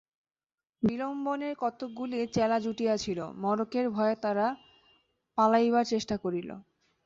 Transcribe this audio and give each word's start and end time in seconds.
বিল্বনের 0.83 1.53
কতকগুলি 1.59 2.19
চেলা 2.33 2.57
জুটিয়াছিল, 2.59 3.19
মড়কের 3.43 3.85
ভয়ে 3.89 4.15
তাহারা 4.15 4.47
পালাইবার 5.37 5.85
চেষ্টা 5.85 6.15
করিল। 6.17 6.49